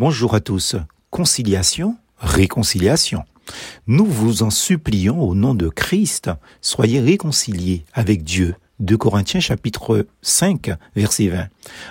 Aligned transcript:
Bonjour 0.00 0.34
à 0.34 0.40
tous. 0.40 0.76
Conciliation, 1.10 1.94
réconciliation. 2.16 3.24
Nous 3.86 4.06
vous 4.06 4.42
en 4.42 4.48
supplions 4.48 5.20
au 5.20 5.34
nom 5.34 5.52
de 5.52 5.68
Christ, 5.68 6.30
soyez 6.62 7.00
réconciliés 7.00 7.84
avec 7.92 8.24
Dieu. 8.24 8.54
2 8.78 8.96
Corinthiens 8.96 9.40
chapitre 9.40 10.06
5 10.22 10.70
verset 10.96 11.28
20. 11.28 11.48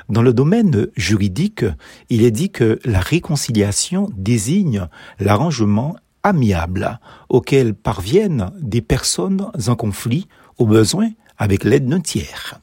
Dans 0.09 0.23
le 0.23 0.33
domaine 0.33 0.87
juridique, 0.97 1.63
il 2.09 2.23
est 2.23 2.31
dit 2.31 2.49
que 2.49 2.79
la 2.83 2.99
réconciliation 2.99 4.09
désigne 4.17 4.87
l'arrangement 5.19 5.95
amiable 6.23 6.99
auquel 7.29 7.75
parviennent 7.75 8.49
des 8.59 8.81
personnes 8.81 9.51
en 9.67 9.75
conflit 9.75 10.27
au 10.57 10.65
besoin 10.65 11.11
avec 11.37 11.63
l'aide 11.63 11.87
d'un 11.87 12.01
tiers. 12.01 12.59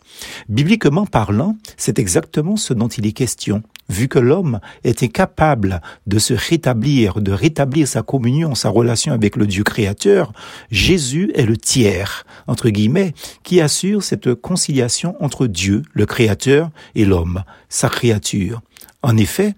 Bibliquement 0.48 1.06
parlant, 1.06 1.56
c'est 1.76 2.00
exactement 2.00 2.56
ce 2.56 2.74
dont 2.74 2.88
il 2.88 3.06
est 3.06 3.12
question 3.12 3.62
vu 3.88 4.08
que 4.08 4.18
l'homme 4.18 4.60
est 4.84 5.02
incapable 5.02 5.80
de 6.06 6.18
se 6.18 6.34
rétablir, 6.34 7.20
de 7.20 7.32
rétablir 7.32 7.86
sa 7.86 8.02
communion, 8.02 8.54
sa 8.54 8.68
relation 8.68 9.12
avec 9.12 9.36
le 9.36 9.46
Dieu 9.46 9.64
créateur, 9.64 10.32
Jésus 10.70 11.30
est 11.34 11.46
le 11.46 11.56
tiers, 11.56 12.24
entre 12.46 12.68
guillemets, 12.70 13.14
qui 13.42 13.60
assure 13.60 14.02
cette 14.02 14.34
conciliation 14.34 15.16
entre 15.20 15.46
Dieu, 15.46 15.82
le 15.92 16.06
créateur, 16.06 16.70
et 16.94 17.04
l'homme, 17.04 17.42
sa 17.68 17.88
créature. 17.88 18.62
En 19.02 19.16
effet, 19.16 19.54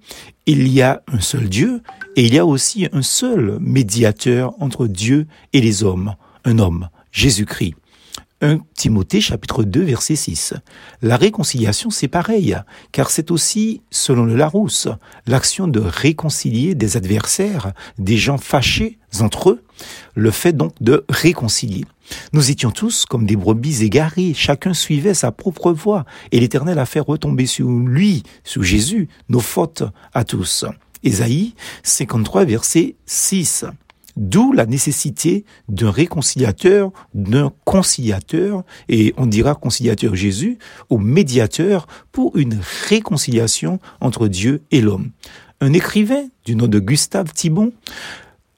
il 0.46 0.68
y 0.68 0.82
a 0.82 1.02
un 1.12 1.20
seul 1.20 1.48
Dieu 1.48 1.82
et 2.16 2.24
il 2.24 2.34
y 2.34 2.38
a 2.38 2.46
aussi 2.46 2.88
un 2.92 3.02
seul 3.02 3.59
médiateur 3.60 4.54
entre 4.60 4.87
Dieu 4.87 5.26
et 5.52 5.60
les 5.60 5.84
hommes, 5.84 6.15
un 6.45 6.59
homme, 6.59 6.88
Jésus-Christ. 7.12 7.74
1 8.41 8.60
Timothée 8.74 9.20
chapitre 9.20 9.65
2 9.65 9.83
verset 9.83 10.15
6. 10.15 10.55
La 11.02 11.16
réconciliation 11.16 11.91
c'est 11.91 12.09
pareil, 12.09 12.56
car 12.92 13.10
c'est 13.10 13.30
aussi, 13.30 13.83
selon 13.91 14.24
le 14.24 14.37
Larousse, 14.37 14.88
l'action 15.27 15.66
de 15.66 15.80
réconcilier 15.80 16.74
des 16.74 16.96
adversaires, 16.96 17.73
des 17.98 18.16
gens 18.16 18.38
fâchés 18.38 18.98
entre 19.20 19.51
eux, 19.51 19.62
le 20.15 20.30
fait 20.30 20.52
donc 20.52 20.73
de 20.80 21.04
réconcilier. 21.09 21.85
Nous 22.32 22.51
étions 22.51 22.71
tous 22.71 23.07
comme 23.07 23.27
des 23.27 23.37
brebis 23.37 23.82
égarées, 23.82 24.35
chacun 24.35 24.73
suivait 24.73 25.15
sa 25.15 25.32
propre 25.32 25.73
voie, 25.73 26.05
et 26.30 26.40
l'Éternel 26.40 26.79
a 26.79 26.87
fait 26.87 27.01
retomber 27.01 27.46
sur 27.46 27.68
lui, 27.68 28.23
sur 28.45 28.62
Jésus, 28.62 29.09
nos 29.29 29.40
fautes 29.40 29.82
à 30.15 30.24
tous. 30.24 30.65
Ésaïe 31.02 31.55
53 31.82 32.45
verset 32.45 32.96
6. 33.07 33.65
D'où 34.19 34.52
la 34.52 34.66
nécessité 34.66 35.45
d'un 35.69 35.93
réconciliateur, 35.93 36.91
d'un 37.15 37.52
conciliateur, 37.65 38.65
et 38.88 39.15
on 39.16 39.27
dira 39.27 39.55
conciliateur 39.55 40.16
Jésus, 40.16 40.59
au 40.91 40.99
médiateur 40.99 41.87
pour 42.11 42.37
une 42.37 42.59
réconciliation 42.89 43.79
entre 44.01 44.27
Dieu 44.27 44.63
et 44.73 44.80
l'homme. 44.80 45.13
Un 45.61 45.73
écrivain 45.73 46.24
du 46.45 46.57
nom 46.57 46.66
de 46.66 46.80
Gustave 46.80 47.33
Thibon, 47.33 47.71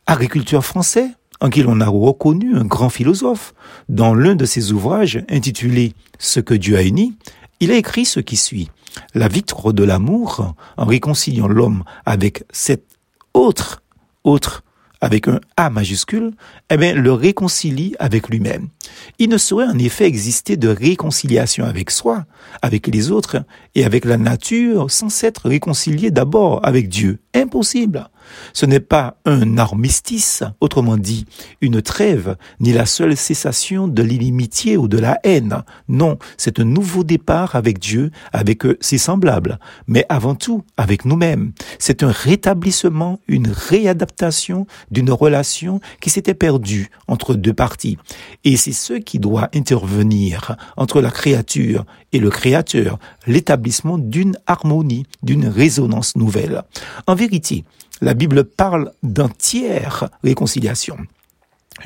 agriculteur 0.07 0.65
français, 0.65 1.11
en 1.43 1.51
qui 1.51 1.63
l'on 1.63 1.83
a 1.83 1.89
reconnu 1.89 2.57
un 2.57 2.65
grand 2.65 2.89
philosophe, 2.89 3.53
dans 3.91 4.15
l'un 4.15 4.37
de 4.37 4.47
ses 4.47 4.73
ouvrages 4.73 5.23
intitulé 5.29 5.93
Ce 6.19 6.41
que 6.41 6.55
Dieu 6.55 6.79
a 6.79 6.83
uni, 6.83 7.17
il 7.61 7.71
a 7.71 7.77
écrit 7.77 8.07
ce 8.07 8.21
qui 8.21 8.39
suit. 8.39 8.71
La 9.15 9.29
victoire 9.29 9.75
de 9.75 9.85
l'amour, 9.85 10.55
en 10.79 10.87
réconciliant 10.87 11.49
l'homme 11.49 11.85
avec 12.07 12.45
cet 12.51 12.85
autre, 13.35 13.83
autre 14.25 14.65
avec 15.01 15.29
un 15.29 15.41
A 15.57 15.71
majuscule, 15.71 16.33
eh 16.71 16.77
bien, 16.77 16.95
le 16.95 17.13
réconcilie 17.13 17.95
avec 17.99 18.29
lui-même. 18.29 18.69
Il 19.19 19.31
ne 19.31 19.39
saurait 19.39 19.67
en 19.67 19.79
effet 19.79 20.05
exister 20.05 20.57
de 20.57 20.69
réconciliation 20.69 21.65
avec 21.65 21.91
soi, 21.91 22.27
avec 22.63 22.87
les 22.87 23.11
autres 23.11 23.43
et 23.75 23.85
avec 23.85 24.05
la 24.05 24.19
nature 24.19 24.91
sans 24.91 25.09
s'être 25.09 25.49
réconcilié 25.49 26.11
d'abord 26.11 26.61
avec 26.65 26.89
Dieu. 26.89 27.19
Impossible. 27.35 28.09
Ce 28.53 28.67
n'est 28.67 28.81
pas 28.81 29.17
un 29.25 29.59
armistice, 29.59 30.43
autrement 30.61 30.97
dit, 30.97 31.27
une 31.61 31.83
trêve, 31.83 32.37
ni 32.61 32.73
la 32.73 32.87
seule 32.87 33.17
cessation 33.17 33.89
de 33.89 34.03
l'inimitié 34.03 34.77
ou 34.77 34.89
de 34.89 34.99
la 34.99 35.19
haine. 35.25 35.63
Non, 35.89 36.19
c'est 36.37 36.61
un 36.61 36.65
nouveau 36.65 37.05
départ 37.05 37.57
avec 37.57 37.79
Dieu, 37.79 38.11
avec 38.33 38.63
ses 38.81 38.99
semblables, 38.99 39.59
mais 39.87 40.05
avant 40.09 40.35
tout 40.35 40.65
avec 40.77 41.05
nous-mêmes. 41.05 41.53
C'est 41.79 42.03
un 42.03 42.11
rétablissement, 42.11 43.21
une 43.29 43.49
réadaptation 43.49 44.67
d'une 44.91 45.11
relation 45.11 45.81
qui 46.01 46.11
s'était 46.11 46.35
perdue 46.35 46.91
entre 47.09 47.35
deux 47.35 47.55
parties. 47.55 47.99
Et 48.45 48.57
c'est 48.57 48.73
ce 48.73 48.95
qui 48.95 49.19
doit 49.19 49.49
intervenir 49.55 50.57
entre 50.77 51.01
la 51.01 51.11
créature 51.11 51.85
et 52.13 52.19
le 52.19 52.31
créateur, 52.31 52.99
l'établissement 53.27 53.99
d'une 53.99 54.37
harmonie, 54.47 55.05
d'une 55.23 55.47
résonance 55.47 56.17
nouvelle. 56.17 56.63
En 57.07 57.15
vérité, 57.15 57.65
la 58.01 58.15
Bible 58.15 58.45
parle 58.45 58.93
d'entière 59.03 60.09
réconciliation. 60.23 60.97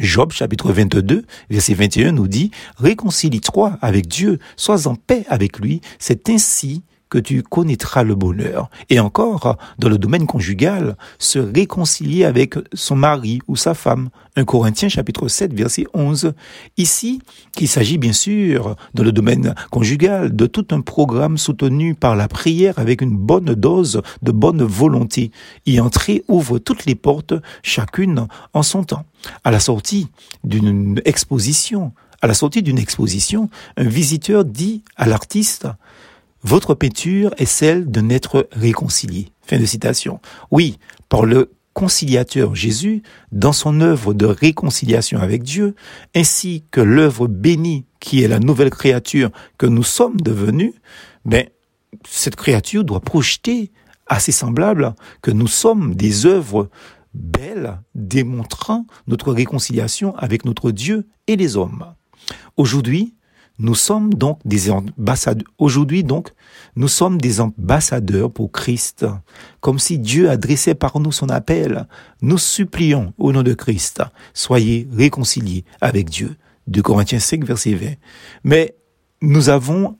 Job 0.00 0.32
chapitre 0.32 0.72
22 0.72 1.24
verset 1.50 1.74
21 1.74 2.12
nous 2.12 2.28
dit 2.28 2.50
Réconcilie-toi 2.78 3.78
avec 3.80 4.06
Dieu, 4.08 4.38
sois 4.56 4.86
en 4.86 4.94
paix 4.94 5.24
avec 5.28 5.58
lui, 5.58 5.80
c'est 5.98 6.28
ainsi 6.30 6.82
que 7.14 7.20
tu 7.20 7.44
connaîtras 7.44 8.02
le 8.02 8.16
bonheur. 8.16 8.68
Et 8.90 8.98
encore, 8.98 9.56
dans 9.78 9.88
le 9.88 9.98
domaine 9.98 10.26
conjugal, 10.26 10.96
se 11.20 11.38
réconcilier 11.38 12.24
avec 12.24 12.56
son 12.72 12.96
mari 12.96 13.38
ou 13.46 13.54
sa 13.54 13.74
femme. 13.74 14.08
1 14.34 14.44
Corinthiens 14.44 14.88
chapitre 14.88 15.28
7 15.28 15.54
verset 15.54 15.86
11. 15.94 16.32
Ici, 16.76 17.22
il 17.60 17.68
s'agit 17.68 17.98
bien 17.98 18.12
sûr, 18.12 18.74
dans 18.94 19.04
le 19.04 19.12
domaine 19.12 19.54
conjugal, 19.70 20.34
de 20.34 20.46
tout 20.46 20.66
un 20.72 20.80
programme 20.80 21.38
soutenu 21.38 21.94
par 21.94 22.16
la 22.16 22.26
prière 22.26 22.80
avec 22.80 23.00
une 23.00 23.16
bonne 23.16 23.54
dose 23.54 24.02
de 24.22 24.32
bonne 24.32 24.64
volonté. 24.64 25.30
Y 25.66 25.78
entrer 25.78 26.24
ouvre 26.26 26.58
toutes 26.58 26.84
les 26.84 26.96
portes, 26.96 27.34
chacune 27.62 28.26
en 28.54 28.64
son 28.64 28.82
temps. 28.82 29.04
À 29.44 29.52
la 29.52 29.60
sortie 29.60 30.08
d'une 30.42 31.00
exposition, 31.04 31.92
à 32.22 32.26
la 32.26 32.34
sortie 32.34 32.64
d'une 32.64 32.78
exposition, 32.78 33.50
un 33.76 33.84
visiteur 33.84 34.44
dit 34.44 34.82
à 34.96 35.06
l'artiste, 35.06 35.68
votre 36.44 36.74
peinture 36.74 37.34
est 37.38 37.46
celle 37.46 37.90
de 37.90 38.00
n'être 38.00 38.48
réconcilié. 38.52 39.30
Fin 39.42 39.58
de 39.58 39.64
citation. 39.64 40.20
Oui, 40.50 40.78
par 41.08 41.24
le 41.24 41.52
conciliateur 41.72 42.54
Jésus, 42.54 43.02
dans 43.32 43.52
son 43.52 43.80
œuvre 43.80 44.14
de 44.14 44.26
réconciliation 44.26 45.18
avec 45.18 45.42
Dieu, 45.42 45.74
ainsi 46.14 46.64
que 46.70 46.80
l'œuvre 46.80 47.26
bénie 47.26 47.86
qui 47.98 48.22
est 48.22 48.28
la 48.28 48.38
nouvelle 48.38 48.70
créature 48.70 49.30
que 49.58 49.66
nous 49.66 49.82
sommes 49.82 50.20
devenus, 50.20 50.74
ben, 51.24 51.46
cette 52.06 52.36
créature 52.36 52.84
doit 52.84 53.00
projeter 53.00 53.72
à 54.06 54.20
ses 54.20 54.32
semblables 54.32 54.94
que 55.22 55.30
nous 55.30 55.46
sommes 55.46 55.94
des 55.94 56.26
œuvres 56.26 56.68
belles 57.14 57.80
démontrant 57.94 58.86
notre 59.06 59.32
réconciliation 59.32 60.14
avec 60.16 60.44
notre 60.44 60.70
Dieu 60.70 61.06
et 61.26 61.36
les 61.36 61.56
hommes. 61.56 61.94
Aujourd'hui, 62.56 63.14
nous 63.58 63.74
sommes 63.74 64.14
donc 64.14 64.40
des 64.44 64.70
ambassadeurs. 64.70 65.46
Aujourd'hui, 65.58 66.02
donc, 66.02 66.30
nous 66.74 66.88
sommes 66.88 67.20
des 67.20 67.40
ambassadeurs 67.40 68.32
pour 68.32 68.50
Christ. 68.50 69.06
Comme 69.60 69.78
si 69.78 69.98
Dieu 69.98 70.28
adressait 70.28 70.74
par 70.74 70.98
nous 70.98 71.12
son 71.12 71.28
appel. 71.28 71.86
Nous 72.20 72.38
supplions 72.38 73.12
au 73.16 73.32
nom 73.32 73.42
de 73.42 73.54
Christ, 73.54 74.02
soyez 74.32 74.88
réconciliés 74.92 75.64
avec 75.80 76.10
Dieu. 76.10 76.36
De 76.66 76.80
Corinthiens 76.80 77.18
5, 77.18 77.44
verset 77.44 77.74
20. 77.74 77.86
Mais 78.42 78.74
nous 79.20 79.50
avons 79.50 79.98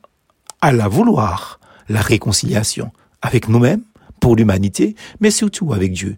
à 0.61 0.71
la 0.71 0.87
vouloir 0.87 1.59
la 1.87 2.01
réconciliation 2.01 2.91
avec 3.21 3.47
nous-mêmes, 3.47 3.83
pour 4.19 4.35
l'humanité, 4.35 4.95
mais 5.19 5.29
surtout 5.29 5.73
avec 5.73 5.93
Dieu. 5.93 6.17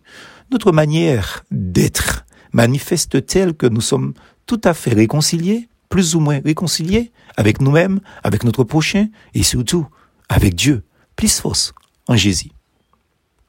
Notre 0.51 0.71
manière 0.71 1.43
d'être 1.51 2.25
manifeste-t-elle 2.53 3.53
que 3.53 3.67
nous 3.67 3.81
sommes 3.81 4.13
tout 4.45 4.61
à 4.63 4.73
fait 4.73 4.93
réconciliés 4.93 5.67
plus 5.89 6.15
ou 6.15 6.19
moins 6.19 6.39
réconciliés 6.43 7.11
avec 7.35 7.61
nous-mêmes, 7.61 7.99
avec 8.23 8.43
notre 8.43 8.63
prochain 8.63 9.07
et 9.33 9.43
surtout 9.43 9.87
avec 10.29 10.55
Dieu. 10.55 10.83
Plus 11.15 11.39
force 11.39 11.73
en 12.07 12.15
Jésus. 12.15 12.51